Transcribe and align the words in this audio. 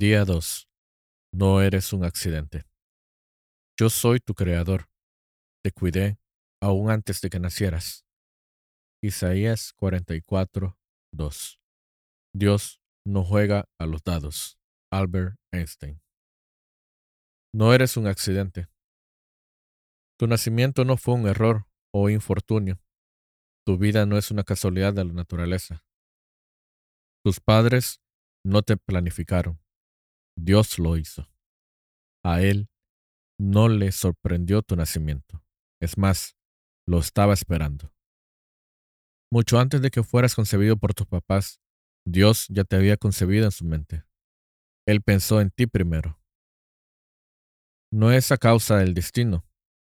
Día 0.00 0.24
2. 0.24 0.70
No 1.32 1.60
eres 1.60 1.92
un 1.92 2.04
accidente. 2.04 2.62
Yo 3.76 3.90
soy 3.90 4.20
tu 4.20 4.32
creador. 4.32 4.88
Te 5.60 5.72
cuidé 5.72 6.20
aún 6.62 6.88
antes 6.88 7.20
de 7.20 7.28
que 7.28 7.40
nacieras. 7.40 8.06
Isaías 9.02 9.72
44, 9.72 10.78
2. 11.12 11.60
Dios 12.32 12.80
no 13.04 13.24
juega 13.24 13.64
a 13.76 13.86
los 13.86 14.04
dados. 14.04 14.60
Albert 14.92 15.34
Einstein. 15.52 16.00
No 17.52 17.74
eres 17.74 17.96
un 17.96 18.06
accidente. 18.06 18.68
Tu 20.16 20.28
nacimiento 20.28 20.84
no 20.84 20.96
fue 20.96 21.14
un 21.14 21.26
error 21.26 21.66
o 21.92 22.08
infortunio. 22.08 22.80
Tu 23.66 23.76
vida 23.78 24.06
no 24.06 24.16
es 24.16 24.30
una 24.30 24.44
casualidad 24.44 24.94
de 24.94 25.06
la 25.06 25.12
naturaleza. 25.12 25.84
Tus 27.24 27.40
padres 27.40 28.00
no 28.44 28.62
te 28.62 28.76
planificaron. 28.76 29.58
Dios 30.40 30.78
lo 30.78 30.96
hizo. 30.96 31.28
A 32.24 32.40
él 32.42 32.68
no 33.40 33.68
le 33.68 33.90
sorprendió 33.90 34.62
tu 34.62 34.76
nacimiento. 34.76 35.42
Es 35.80 35.98
más, 35.98 36.36
lo 36.86 37.00
estaba 37.00 37.34
esperando. 37.34 37.92
Mucho 39.32 39.58
antes 39.58 39.82
de 39.82 39.90
que 39.90 40.02
fueras 40.02 40.34
concebido 40.34 40.76
por 40.76 40.94
tus 40.94 41.06
papás, 41.06 41.60
Dios 42.06 42.46
ya 42.48 42.64
te 42.64 42.76
había 42.76 42.96
concebido 42.96 43.44
en 43.44 43.50
su 43.50 43.64
mente. 43.64 44.04
Él 44.86 45.02
pensó 45.02 45.40
en 45.40 45.50
ti 45.50 45.66
primero. 45.66 46.20
No 47.92 48.12
es 48.12 48.30
a 48.32 48.38
causa 48.38 48.78
del 48.78 48.94
destino, 48.94 49.44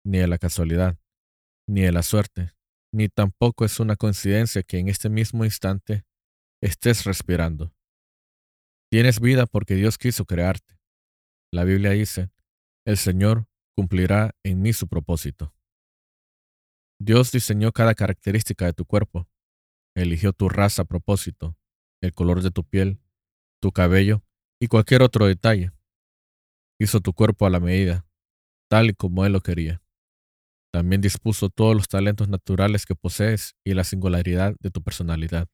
ni 0.04 0.18
de 0.18 0.28
la 0.28 0.38
casualidad, 0.38 0.98
ni 1.68 1.82
de 1.82 1.92
la 1.92 2.02
suerte, 2.02 2.52
ni 2.92 3.08
tampoco 3.08 3.64
es 3.64 3.80
una 3.80 3.96
coincidencia 3.96 4.62
que 4.62 4.78
en 4.78 4.88
este 4.88 5.08
mismo 5.08 5.44
instante 5.44 6.04
estés 6.62 7.04
respirando. 7.04 7.72
Tienes 8.90 9.20
vida 9.20 9.46
porque 9.46 9.74
Dios 9.74 9.98
quiso 9.98 10.24
crearte. 10.24 10.78
La 11.52 11.64
Biblia 11.64 11.90
dice, 11.90 12.30
el 12.86 12.96
Señor 12.96 13.46
cumplirá 13.76 14.34
en 14.42 14.62
mí 14.62 14.72
su 14.72 14.88
propósito. 14.88 15.54
Dios 16.98 17.30
diseñó 17.30 17.70
cada 17.72 17.94
característica 17.94 18.64
de 18.64 18.72
tu 18.72 18.86
cuerpo. 18.86 19.28
Eligió 19.94 20.32
tu 20.32 20.48
raza 20.48 20.82
a 20.82 20.84
propósito, 20.86 21.56
el 22.00 22.14
color 22.14 22.42
de 22.42 22.50
tu 22.50 22.64
piel, 22.64 23.00
tu 23.60 23.72
cabello 23.72 24.22
y 24.60 24.68
cualquier 24.68 25.02
otro 25.02 25.26
detalle. 25.26 25.70
Hizo 26.80 27.00
tu 27.00 27.12
cuerpo 27.12 27.46
a 27.46 27.50
la 27.50 27.60
medida, 27.60 28.06
tal 28.70 28.90
y 28.90 28.94
como 28.94 29.26
Él 29.26 29.32
lo 29.32 29.40
quería. 29.40 29.82
También 30.72 31.00
dispuso 31.00 31.50
todos 31.50 31.74
los 31.74 31.88
talentos 31.88 32.28
naturales 32.28 32.86
que 32.86 32.94
posees 32.94 33.54
y 33.64 33.74
la 33.74 33.84
singularidad 33.84 34.54
de 34.60 34.70
tu 34.70 34.82
personalidad. 34.82 35.48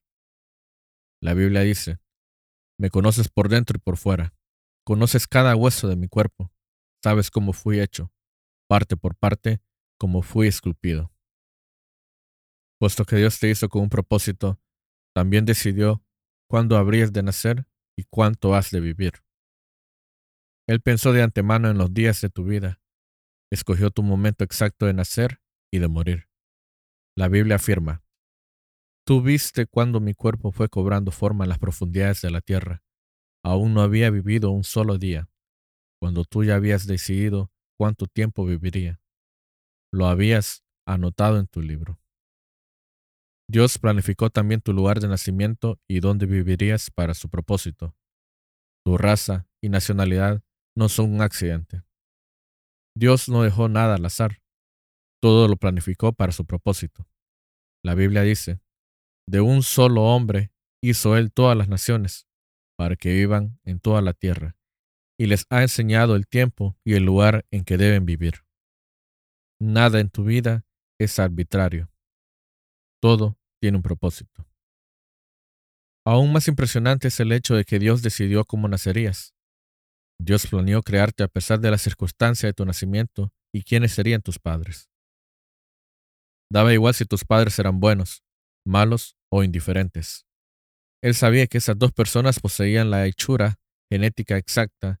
La 1.21 1.33
Biblia 1.33 1.61
dice, 1.61 1.99
me 2.77 2.89
conoces 2.89 3.29
por 3.29 3.49
dentro 3.49 3.77
y 3.77 3.79
por 3.79 3.97
fuera. 3.97 4.33
Conoces 4.85 5.27
cada 5.27 5.55
hueso 5.55 5.87
de 5.87 5.95
mi 5.95 6.07
cuerpo. 6.07 6.51
Sabes 7.03 7.31
cómo 7.31 7.53
fui 7.53 7.79
hecho, 7.79 8.11
parte 8.67 8.97
por 8.97 9.15
parte, 9.15 9.61
cómo 9.97 10.21
fui 10.21 10.47
esculpido. 10.47 11.11
Puesto 12.79 13.05
que 13.05 13.15
Dios 13.15 13.39
te 13.39 13.49
hizo 13.49 13.69
con 13.69 13.83
un 13.83 13.89
propósito, 13.89 14.59
también 15.13 15.45
decidió 15.45 16.03
cuándo 16.49 16.77
habrías 16.77 17.13
de 17.13 17.23
nacer 17.23 17.67
y 17.97 18.03
cuánto 18.03 18.53
has 18.53 18.71
de 18.71 18.81
vivir. 18.81 19.23
Él 20.67 20.81
pensó 20.81 21.13
de 21.13 21.21
antemano 21.21 21.69
en 21.69 21.77
los 21.77 21.93
días 21.93 22.21
de 22.21 22.29
tu 22.29 22.43
vida, 22.43 22.81
escogió 23.51 23.91
tu 23.91 24.03
momento 24.03 24.43
exacto 24.43 24.85
de 24.85 24.93
nacer 24.93 25.41
y 25.71 25.79
de 25.79 25.87
morir. 25.87 26.27
La 27.15 27.29
Biblia 27.29 27.55
afirma, 27.55 28.03
Tú 29.07 29.21
viste 29.21 29.67
cuando 29.67 29.99
mi 29.99 30.15
cuerpo 30.15 30.51
fue 30.51 30.67
cobrando 30.67 31.11
forma 31.11 31.45
en 31.45 31.49
las 31.49 31.59
profundidades 31.59 32.21
de 32.21 32.31
la 32.31 32.41
tierra. 32.41 32.83
Aún 33.43 33.75
no 33.75 33.81
había 33.81 34.09
vivido 34.09 34.49
un 34.49 34.63
solo 34.63 34.97
día, 34.97 35.29
cuando 36.01 36.25
tú 36.25 36.43
ya 36.43 36.55
habías 36.55 36.87
decidido 36.87 37.51
cuánto 37.77 38.07
tiempo 38.07 38.45
viviría. 38.45 38.99
Lo 39.93 40.07
habías 40.07 40.63
anotado 40.87 41.37
en 41.39 41.45
tu 41.45 41.61
libro. 41.61 41.99
Dios 43.47 43.77
planificó 43.77 44.31
también 44.31 44.61
tu 44.61 44.73
lugar 44.73 44.99
de 44.99 45.07
nacimiento 45.07 45.79
y 45.87 45.99
dónde 45.99 46.25
vivirías 46.25 46.89
para 46.89 47.13
su 47.13 47.29
propósito. 47.29 47.95
Tu 48.83 48.97
raza 48.97 49.47
y 49.61 49.69
nacionalidad 49.69 50.41
no 50.75 50.89
son 50.89 51.13
un 51.13 51.21
accidente. 51.21 51.83
Dios 52.97 53.29
no 53.29 53.43
dejó 53.43 53.69
nada 53.69 53.95
al 53.95 54.05
azar. 54.05 54.41
Todo 55.21 55.47
lo 55.47 55.57
planificó 55.57 56.11
para 56.11 56.31
su 56.31 56.45
propósito. 56.45 57.07
La 57.83 57.93
Biblia 57.93 58.23
dice, 58.23 58.64
de 59.27 59.41
un 59.41 59.63
solo 59.63 60.03
hombre 60.03 60.51
hizo 60.81 61.17
él 61.17 61.31
todas 61.31 61.57
las 61.57 61.67
naciones, 61.67 62.27
para 62.77 62.95
que 62.95 63.13
vivan 63.13 63.59
en 63.63 63.79
toda 63.79 64.01
la 64.01 64.13
tierra, 64.13 64.55
y 65.17 65.27
les 65.27 65.45
ha 65.49 65.61
enseñado 65.61 66.15
el 66.15 66.27
tiempo 66.27 66.77
y 66.83 66.93
el 66.93 67.03
lugar 67.03 67.45
en 67.51 67.63
que 67.63 67.77
deben 67.77 68.05
vivir. 68.05 68.45
Nada 69.59 69.99
en 69.99 70.09
tu 70.09 70.23
vida 70.25 70.65
es 70.99 71.17
arbitrario. 71.19 71.89
Todo 73.01 73.37
tiene 73.61 73.77
un 73.77 73.83
propósito. 73.83 74.47
Aún 76.05 76.31
más 76.31 76.47
impresionante 76.47 77.07
es 77.07 77.19
el 77.19 77.31
hecho 77.31 77.55
de 77.55 77.63
que 77.63 77.79
Dios 77.79 78.01
decidió 78.01 78.45
cómo 78.45 78.67
nacerías. 78.67 79.33
Dios 80.19 80.45
planeó 80.47 80.83
crearte 80.83 81.23
a 81.23 81.27
pesar 81.27 81.59
de 81.59 81.71
la 81.71 81.77
circunstancia 81.77 82.47
de 82.47 82.53
tu 82.53 82.63
nacimiento 82.65 83.33
y 83.53 83.63
quiénes 83.63 83.93
serían 83.93 84.21
tus 84.21 84.37
padres. 84.37 84.89
Daba 86.51 86.73
igual 86.73 86.93
si 86.93 87.05
tus 87.05 87.25
padres 87.25 87.57
eran 87.57 87.79
buenos, 87.79 88.23
malos 88.65 89.14
o 89.31 89.43
indiferentes. 89.43 90.25
Él 91.01 91.13
sabía 91.13 91.47
que 91.47 91.59
esas 91.59 91.77
dos 91.77 91.91
personas 91.91 92.39
poseían 92.39 92.89
la 92.89 93.05
hechura 93.05 93.59
genética 93.91 94.37
exacta 94.37 94.99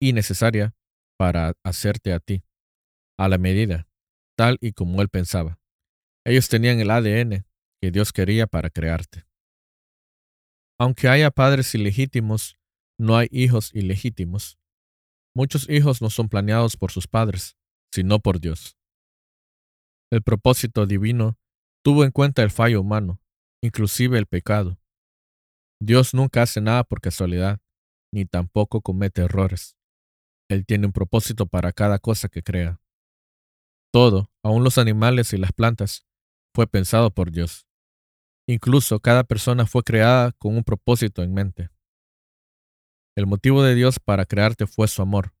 y 0.00 0.12
necesaria 0.12 0.74
para 1.16 1.54
hacerte 1.64 2.12
a 2.12 2.20
ti, 2.20 2.42
a 3.18 3.28
la 3.28 3.38
medida, 3.38 3.88
tal 4.36 4.58
y 4.60 4.72
como 4.72 5.02
él 5.02 5.08
pensaba. 5.08 5.58
Ellos 6.24 6.48
tenían 6.48 6.80
el 6.80 6.90
ADN 6.90 7.44
que 7.80 7.90
Dios 7.90 8.12
quería 8.12 8.46
para 8.46 8.70
crearte. 8.70 9.24
Aunque 10.78 11.08
haya 11.08 11.30
padres 11.30 11.74
ilegítimos, 11.74 12.56
no 12.98 13.16
hay 13.16 13.28
hijos 13.30 13.74
ilegítimos. 13.74 14.58
Muchos 15.34 15.68
hijos 15.68 16.02
no 16.02 16.10
son 16.10 16.28
planeados 16.28 16.76
por 16.76 16.90
sus 16.90 17.06
padres, 17.06 17.56
sino 17.92 18.20
por 18.20 18.40
Dios. 18.40 18.76
El 20.10 20.22
propósito 20.22 20.86
divino 20.86 21.38
tuvo 21.82 22.04
en 22.04 22.10
cuenta 22.10 22.42
el 22.42 22.50
fallo 22.50 22.80
humano, 22.80 23.20
inclusive 23.62 24.18
el 24.18 24.26
pecado. 24.26 24.78
Dios 25.80 26.14
nunca 26.14 26.42
hace 26.42 26.60
nada 26.60 26.84
por 26.84 27.00
casualidad, 27.00 27.60
ni 28.12 28.24
tampoco 28.24 28.80
comete 28.80 29.22
errores. 29.22 29.76
Él 30.48 30.64
tiene 30.66 30.86
un 30.86 30.92
propósito 30.92 31.46
para 31.46 31.72
cada 31.72 31.98
cosa 31.98 32.28
que 32.28 32.42
crea. 32.42 32.80
Todo, 33.92 34.30
aun 34.42 34.64
los 34.64 34.78
animales 34.78 35.32
y 35.32 35.38
las 35.38 35.52
plantas, 35.52 36.06
fue 36.54 36.66
pensado 36.66 37.10
por 37.10 37.30
Dios. 37.30 37.66
Incluso 38.48 39.00
cada 39.00 39.24
persona 39.24 39.66
fue 39.66 39.82
creada 39.82 40.32
con 40.32 40.56
un 40.56 40.64
propósito 40.64 41.22
en 41.22 41.34
mente. 41.34 41.70
El 43.16 43.26
motivo 43.26 43.62
de 43.62 43.74
Dios 43.74 43.98
para 43.98 44.24
crearte 44.24 44.66
fue 44.66 44.88
su 44.88 45.02
amor. 45.02 45.34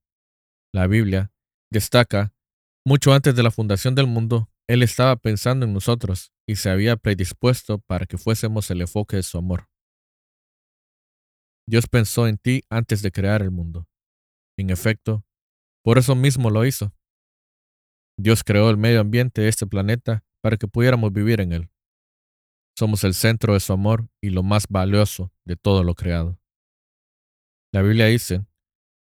La 0.72 0.86
Biblia 0.86 1.32
destaca, 1.70 2.34
mucho 2.84 3.12
antes 3.12 3.34
de 3.34 3.42
la 3.42 3.50
fundación 3.50 3.94
del 3.94 4.06
mundo, 4.06 4.50
Él 4.68 4.82
estaba 4.82 5.16
pensando 5.16 5.64
en 5.64 5.72
nosotros 5.72 6.32
y 6.48 6.56
se 6.56 6.70
había 6.70 6.96
predispuesto 6.96 7.78
para 7.78 8.06
que 8.06 8.16
fuésemos 8.16 8.70
el 8.70 8.80
enfoque 8.80 9.16
de 9.16 9.22
su 9.22 9.36
amor. 9.36 9.68
Dios 11.68 11.86
pensó 11.86 12.26
en 12.26 12.38
ti 12.38 12.62
antes 12.70 13.02
de 13.02 13.12
crear 13.12 13.42
el 13.42 13.50
mundo. 13.50 13.86
En 14.56 14.70
efecto, 14.70 15.26
por 15.84 15.98
eso 15.98 16.14
mismo 16.14 16.48
lo 16.48 16.64
hizo. 16.64 16.94
Dios 18.18 18.42
creó 18.42 18.70
el 18.70 18.78
medio 18.78 19.00
ambiente 19.00 19.42
de 19.42 19.48
este 19.48 19.66
planeta 19.66 20.24
para 20.42 20.56
que 20.56 20.66
pudiéramos 20.66 21.12
vivir 21.12 21.42
en 21.42 21.52
él. 21.52 21.70
Somos 22.78 23.04
el 23.04 23.12
centro 23.12 23.52
de 23.52 23.60
su 23.60 23.74
amor 23.74 24.08
y 24.22 24.30
lo 24.30 24.42
más 24.42 24.66
valioso 24.68 25.30
de 25.44 25.56
todo 25.56 25.84
lo 25.84 25.94
creado. 25.94 26.40
La 27.74 27.82
Biblia 27.82 28.06
dice, 28.06 28.46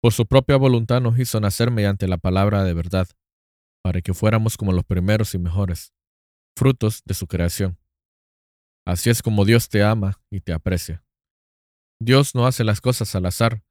por 0.01 0.13
su 0.13 0.25
propia 0.25 0.57
voluntad 0.57 0.99
nos 0.99 1.19
hizo 1.19 1.39
nacer 1.39 1.69
mediante 1.69 2.07
la 2.07 2.17
palabra 2.17 2.63
de 2.63 2.73
verdad, 2.73 3.07
para 3.83 4.01
que 4.01 4.15
fuéramos 4.15 4.57
como 4.57 4.71
los 4.71 4.83
primeros 4.83 5.35
y 5.35 5.37
mejores, 5.37 5.93
frutos 6.55 7.01
de 7.05 7.13
su 7.13 7.27
creación. 7.27 7.77
Así 8.85 9.09
es 9.09 9.21
como 9.21 9.45
Dios 9.45 9.69
te 9.69 9.83
ama 9.83 10.21
y 10.29 10.41
te 10.41 10.53
aprecia. 10.53 11.03
Dios 11.99 12.35
no 12.35 12.45
hace 12.45 12.63
las 12.63 12.81
cosas 12.81 13.15
al 13.15 13.25
azar, 13.25 13.63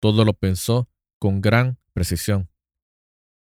todo 0.00 0.24
lo 0.24 0.34
pensó 0.34 0.88
con 1.18 1.40
gran 1.40 1.78
precisión. 1.92 2.50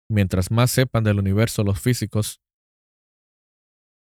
Mientras 0.09 0.51
más 0.51 0.71
sepan 0.71 1.03
del 1.03 1.19
universo 1.19 1.63
los 1.63 1.81
físicos, 1.81 2.41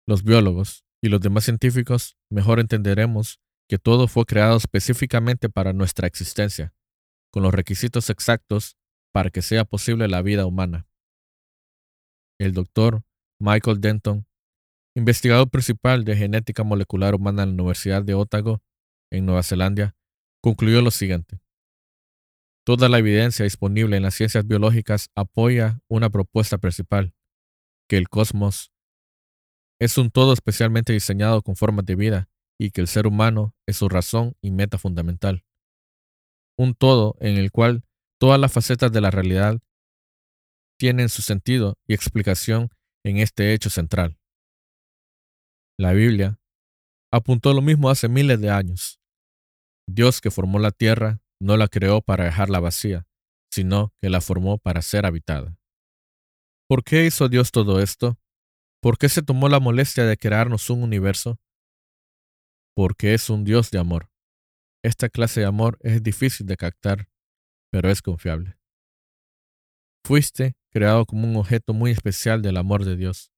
los 0.07 0.23
biólogos, 0.23 0.85
y 1.01 1.09
los 1.09 1.21
demás 1.21 1.45
científicos, 1.45 2.17
mejor 2.29 2.59
entenderemos 2.59 3.39
que 3.67 3.77
todo 3.77 4.07
fue 4.07 4.25
creado 4.25 4.57
específicamente 4.57 5.49
para 5.49 5.73
nuestra 5.73 6.07
existencia, 6.07 6.73
con 7.31 7.43
los 7.43 7.53
requisitos 7.53 8.09
exactos 8.09 8.77
para 9.11 9.29
que 9.29 9.41
sea 9.41 9.65
posible 9.65 10.07
la 10.07 10.21
vida 10.21 10.45
humana. 10.45 10.87
El 12.39 12.53
doctor 12.53 13.03
Michael 13.39 13.79
Denton, 13.79 14.27
investigador 14.95 15.49
principal 15.49 16.03
de 16.03 16.15
genética 16.15 16.63
molecular 16.63 17.15
humana 17.15 17.43
en 17.43 17.49
la 17.49 17.63
Universidad 17.63 18.03
de 18.03 18.13
Otago, 18.13 18.61
en 19.11 19.25
Nueva 19.25 19.43
Zelanda, 19.43 19.95
concluyó 20.41 20.81
lo 20.81 20.91
siguiente. 20.91 21.39
Toda 22.65 22.89
la 22.89 22.99
evidencia 22.99 23.43
disponible 23.43 23.97
en 23.97 24.03
las 24.03 24.15
ciencias 24.15 24.45
biológicas 24.45 25.09
apoya 25.15 25.79
una 25.87 26.09
propuesta 26.09 26.57
principal, 26.57 27.13
que 27.87 27.97
el 27.97 28.09
cosmos 28.09 28.71
es 29.79 29.97
un 29.97 30.11
todo 30.11 30.33
especialmente 30.33 30.93
diseñado 30.93 31.41
con 31.41 31.55
formas 31.55 31.85
de 31.85 31.95
vida 31.95 32.29
y 32.59 32.71
que 32.71 32.81
el 32.81 32.87
ser 32.87 33.07
humano 33.07 33.55
es 33.65 33.77
su 33.77 33.87
razón 33.87 34.35
y 34.41 34.51
meta 34.51 34.77
fundamental. 34.77 35.45
Un 36.57 36.75
todo 36.75 37.15
en 37.21 37.37
el 37.37 37.51
cual 37.51 37.83
todas 38.19 38.39
las 38.39 38.51
facetas 38.51 38.91
de 38.91 39.01
la 39.01 39.09
realidad 39.09 39.59
tienen 40.77 41.09
su 41.09 41.21
sentido 41.21 41.77
y 41.87 41.93
explicación 41.93 42.69
en 43.03 43.17
este 43.17 43.53
hecho 43.53 43.69
central. 43.69 44.19
La 45.79 45.93
Biblia 45.93 46.37
apuntó 47.09 47.53
lo 47.53 47.61
mismo 47.61 47.89
hace 47.89 48.09
miles 48.09 48.41
de 48.41 48.49
años. 48.49 48.99
Dios 49.87 50.19
que 50.19 50.29
formó 50.29 50.59
la 50.59 50.71
tierra 50.71 51.21
no 51.39 51.55
la 51.55 51.69
creó 51.69 52.01
para 52.01 52.25
dejarla 52.25 52.59
vacía, 52.59 53.07
sino 53.49 53.93
que 54.01 54.09
la 54.09 54.19
formó 54.19 54.57
para 54.57 54.81
ser 54.81 55.05
habitada. 55.05 55.57
¿Por 56.67 56.83
qué 56.83 57.05
hizo 57.05 57.29
Dios 57.29 57.53
todo 57.53 57.79
esto? 57.79 58.19
¿Por 58.81 58.97
qué 58.97 59.07
se 59.07 59.21
tomó 59.21 59.47
la 59.47 59.61
molestia 59.61 60.03
de 60.03 60.17
crearnos 60.17 60.69
un 60.69 60.83
universo? 60.83 61.39
Porque 62.75 63.13
es 63.13 63.29
un 63.29 63.45
Dios 63.45 63.71
de 63.71 63.79
amor. 63.79 64.09
Esta 64.83 65.07
clase 65.07 65.39
de 65.39 65.45
amor 65.45 65.79
es 65.79 66.03
difícil 66.03 66.45
de 66.45 66.57
captar, 66.57 67.07
pero 67.71 67.89
es 67.89 68.01
confiable. 68.01 68.57
Fuiste 70.05 70.57
creado 70.71 71.05
como 71.05 71.25
un 71.25 71.37
objeto 71.37 71.73
muy 71.73 71.91
especial 71.91 72.41
del 72.41 72.57
amor 72.57 72.83
de 72.83 72.97
Dios. 72.97 73.31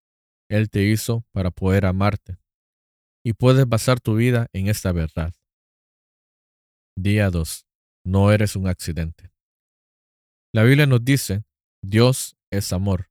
Él 0.52 0.70
te 0.70 0.84
hizo 0.84 1.26
para 1.32 1.50
poder 1.50 1.86
amarte. 1.86 2.38
Y 3.24 3.32
puedes 3.34 3.66
basar 3.70 4.02
tu 4.02 4.16
vida 4.16 4.48
en 4.52 4.68
esta 4.68 4.92
verdad. 4.92 5.34
Día 6.98 7.30
2. 7.30 7.66
No 8.06 8.34
eres 8.34 8.58
un 8.58 8.68
accidente. 8.68 9.32
La 10.54 10.64
Biblia 10.64 10.88
nos 10.88 11.06
dice, 11.06 11.46
Dios 11.82 12.36
es 12.52 12.74
amor. 12.74 13.10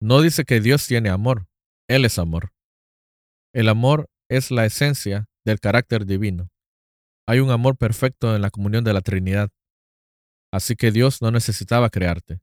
No 0.00 0.22
dice 0.22 0.44
que 0.44 0.60
Dios 0.60 0.84
tiene 0.88 1.08
amor, 1.10 1.46
Él 1.88 2.04
es 2.04 2.18
amor. 2.18 2.52
El 3.54 3.68
amor 3.68 4.10
es 4.28 4.50
la 4.50 4.66
esencia 4.66 5.26
del 5.44 5.60
carácter 5.60 6.04
divino. 6.04 6.50
Hay 7.28 7.38
un 7.38 7.52
amor 7.52 7.76
perfecto 7.76 8.34
en 8.34 8.42
la 8.42 8.50
comunión 8.50 8.82
de 8.82 8.92
la 8.92 9.02
Trinidad. 9.02 9.50
Así 10.52 10.74
que 10.74 10.90
Dios 10.90 11.22
no 11.22 11.30
necesitaba 11.30 11.90
crearte, 11.90 12.40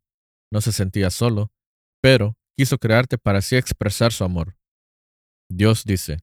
no 0.49 0.61
se 0.61 0.71
sentía 0.71 1.09
solo, 1.09 1.51
pero 2.01 2.38
quiso 2.59 2.77
crearte 2.77 3.17
para 3.17 3.39
así 3.39 3.55
expresar 3.55 4.11
su 4.11 4.25
amor. 4.25 4.57
Dios 5.49 5.85
dice, 5.85 6.17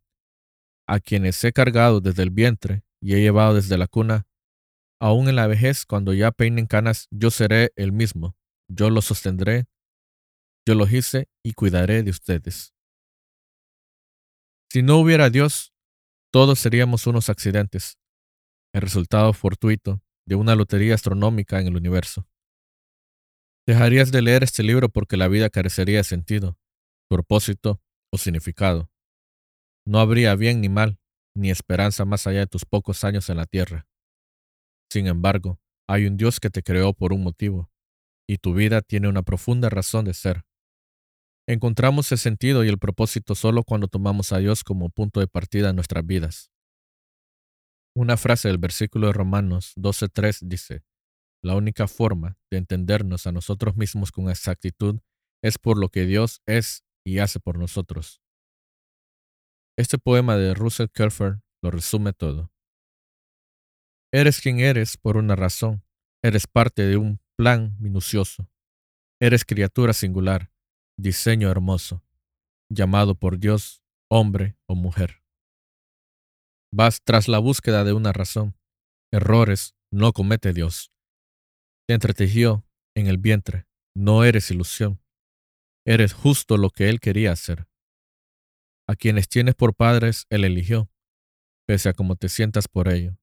a 0.86 1.00
quienes 1.00 1.42
he 1.42 1.50
cargado 1.50 2.02
desde 2.02 2.24
el 2.24 2.28
vientre 2.28 2.84
y 3.00 3.14
he 3.14 3.22
llevado 3.22 3.54
desde 3.54 3.78
la 3.78 3.86
cuna, 3.86 4.26
aún 5.00 5.30
en 5.30 5.36
la 5.36 5.46
vejez, 5.46 5.86
cuando 5.86 6.12
ya 6.12 6.32
peinen 6.32 6.66
canas, 6.66 7.08
yo 7.10 7.30
seré 7.30 7.72
el 7.74 7.92
mismo, 7.92 8.36
yo 8.68 8.90
los 8.90 9.06
sostendré, 9.06 9.64
yo 10.68 10.74
los 10.74 10.92
hice 10.92 11.30
y 11.42 11.54
cuidaré 11.54 12.02
de 12.02 12.10
ustedes. 12.10 12.74
Si 14.70 14.82
no 14.82 14.98
hubiera 14.98 15.30
Dios, 15.30 15.72
todos 16.30 16.58
seríamos 16.58 17.06
unos 17.06 17.30
accidentes, 17.30 17.96
el 18.74 18.82
resultado 18.82 19.32
fortuito 19.32 20.02
de 20.26 20.34
una 20.34 20.54
lotería 20.54 20.96
astronómica 20.96 21.60
en 21.60 21.68
el 21.68 21.76
universo. 21.76 22.28
Dejarías 23.66 24.12
de 24.12 24.22
leer 24.22 24.44
este 24.44 24.62
libro 24.62 24.88
porque 24.88 25.16
la 25.16 25.26
vida 25.26 25.50
carecería 25.50 25.98
de 25.98 26.04
sentido, 26.04 26.56
propósito 27.08 27.82
o 28.12 28.18
significado. 28.18 28.90
No 29.84 29.98
habría 29.98 30.36
bien 30.36 30.60
ni 30.60 30.68
mal, 30.68 31.00
ni 31.34 31.50
esperanza 31.50 32.04
más 32.04 32.28
allá 32.28 32.40
de 32.40 32.46
tus 32.46 32.64
pocos 32.64 33.02
años 33.02 33.28
en 33.28 33.38
la 33.38 33.46
tierra. 33.46 33.88
Sin 34.88 35.08
embargo, 35.08 35.58
hay 35.88 36.06
un 36.06 36.16
Dios 36.16 36.38
que 36.38 36.48
te 36.48 36.62
creó 36.62 36.92
por 36.92 37.12
un 37.12 37.24
motivo, 37.24 37.68
y 38.28 38.38
tu 38.38 38.54
vida 38.54 38.82
tiene 38.82 39.08
una 39.08 39.22
profunda 39.22 39.68
razón 39.68 40.04
de 40.04 40.14
ser. 40.14 40.44
Encontramos 41.48 42.10
el 42.12 42.18
sentido 42.18 42.64
y 42.64 42.68
el 42.68 42.78
propósito 42.78 43.34
solo 43.34 43.64
cuando 43.64 43.88
tomamos 43.88 44.32
a 44.32 44.38
Dios 44.38 44.62
como 44.62 44.90
punto 44.90 45.18
de 45.18 45.26
partida 45.26 45.70
en 45.70 45.76
nuestras 45.76 46.06
vidas. 46.06 46.52
Una 47.96 48.16
frase 48.16 48.46
del 48.46 48.58
versículo 48.58 49.08
de 49.08 49.12
Romanos 49.12 49.72
12.3 49.76 50.40
dice, 50.42 50.82
La 51.46 51.54
única 51.54 51.86
forma 51.86 52.36
de 52.50 52.58
entendernos 52.58 53.28
a 53.28 53.30
nosotros 53.30 53.76
mismos 53.76 54.10
con 54.10 54.28
exactitud 54.28 54.98
es 55.44 55.58
por 55.58 55.78
lo 55.78 55.90
que 55.90 56.04
Dios 56.04 56.42
es 56.44 56.84
y 57.06 57.20
hace 57.20 57.38
por 57.38 57.56
nosotros. 57.56 58.20
Este 59.78 59.96
poema 59.96 60.36
de 60.36 60.54
Russell 60.54 60.88
Kelfer 60.92 61.42
lo 61.62 61.70
resume 61.70 62.12
todo. 62.12 62.50
Eres 64.12 64.40
quien 64.40 64.58
eres 64.58 64.96
por 64.96 65.16
una 65.16 65.36
razón, 65.36 65.84
eres 66.20 66.48
parte 66.48 66.82
de 66.82 66.96
un 66.96 67.20
plan 67.36 67.76
minucioso, 67.78 68.50
eres 69.22 69.44
criatura 69.44 69.92
singular, 69.92 70.50
diseño 70.98 71.48
hermoso, 71.48 72.02
llamado 72.68 73.14
por 73.14 73.38
Dios, 73.38 73.84
hombre 74.10 74.56
o 74.66 74.74
mujer. 74.74 75.22
Vas 76.72 77.02
tras 77.04 77.28
la 77.28 77.38
búsqueda 77.38 77.84
de 77.84 77.92
una 77.92 78.12
razón. 78.12 78.58
Errores 79.12 79.76
no 79.92 80.12
comete 80.12 80.52
Dios. 80.52 80.90
Te 81.88 81.94
entretejió 81.94 82.66
en 82.96 83.06
el 83.06 83.18
vientre. 83.18 83.66
No 83.94 84.24
eres 84.24 84.50
ilusión. 84.50 85.00
Eres 85.86 86.12
justo 86.12 86.56
lo 86.56 86.70
que 86.70 86.88
Él 86.88 86.98
quería 86.98 87.32
hacer. 87.32 87.68
A 88.88 88.96
quienes 88.96 89.28
tienes 89.28 89.54
por 89.54 89.74
padres, 89.74 90.26
Él 90.28 90.44
eligió, 90.44 90.90
pese 91.66 91.88
a 91.88 91.92
cómo 91.92 92.16
te 92.16 92.28
sientas 92.28 92.66
por 92.66 92.88
ello. 92.88 93.18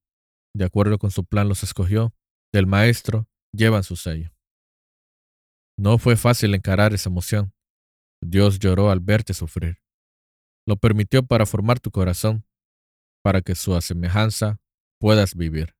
De 0.55 0.65
acuerdo 0.65 0.97
con 0.97 1.11
su 1.11 1.25
plan 1.25 1.49
los 1.49 1.63
escogió. 1.63 2.13
Del 2.53 2.67
maestro 2.67 3.27
llevan 3.51 3.83
su 3.83 3.95
sello. 3.95 4.31
No 5.77 5.97
fue 5.97 6.15
fácil 6.15 6.53
encarar 6.53 6.93
esa 6.93 7.09
emoción. 7.09 7.53
Dios 8.21 8.59
lloró 8.59 8.91
al 8.91 8.99
verte 8.99 9.33
sufrir. 9.33 9.81
Lo 10.67 10.77
permitió 10.77 11.25
para 11.25 11.45
formar 11.45 11.79
tu 11.79 11.91
corazón, 11.91 12.45
para 13.23 13.41
que 13.41 13.55
su 13.55 13.75
asemejanza 13.75 14.61
puedas 14.99 15.35
vivir. 15.35 15.72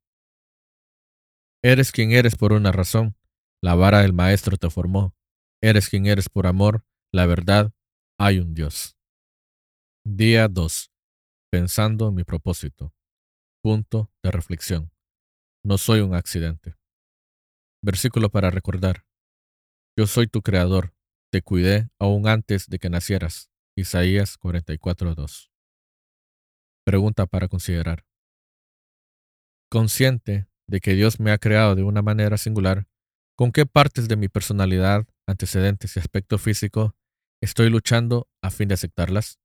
Eres 1.65 1.93
quien 1.93 2.11
eres 2.11 2.35
por 2.35 2.51
una 2.51 2.73
razón. 2.73 3.15
La 3.61 3.73
vara 3.73 4.01
del 4.01 4.11
Maestro 4.11 4.57
te 4.57 4.69
formó. 4.69 5.15
Eres 5.61 5.87
quien 5.87 6.07
eres 6.07 6.27
por 6.27 6.45
amor. 6.45 6.85
La 7.13 7.25
verdad, 7.25 7.71
hay 8.19 8.39
un 8.39 8.53
Dios. 8.53 8.97
Día 10.05 10.49
2. 10.49 10.91
Pensando 11.49 12.09
en 12.09 12.15
mi 12.15 12.25
propósito. 12.25 12.93
Punto 13.61 14.11
de 14.21 14.31
reflexión. 14.31 14.91
No 15.63 15.77
soy 15.77 16.01
un 16.01 16.15
accidente. 16.15 16.75
Versículo 17.81 18.29
para 18.29 18.49
recordar. 18.49 19.05
Yo 19.97 20.05
soy 20.05 20.27
tu 20.27 20.41
creador, 20.41 20.93
te 21.31 21.41
cuidé 21.41 21.89
aún 21.97 22.27
antes 22.27 22.67
de 22.67 22.77
que 22.77 22.89
nacieras. 22.89 23.51
Isaías 23.77 24.37
44.2. 24.37 25.49
Pregunta 26.83 27.25
para 27.25 27.47
considerar. 27.47 28.05
Consciente 29.69 30.47
de 30.67 30.79
que 30.79 30.93
Dios 30.93 31.19
me 31.19 31.31
ha 31.31 31.37
creado 31.37 31.75
de 31.75 31.83
una 31.83 32.01
manera 32.01 32.37
singular, 32.37 32.87
¿con 33.35 33.51
qué 33.51 33.65
partes 33.65 34.07
de 34.07 34.15
mi 34.15 34.29
personalidad, 34.29 35.05
antecedentes 35.27 35.95
y 35.95 35.99
aspecto 35.99 36.37
físico 36.37 36.95
estoy 37.41 37.69
luchando 37.69 38.27
a 38.41 38.49
fin 38.49 38.67
de 38.67 38.75
aceptarlas? 38.75 39.42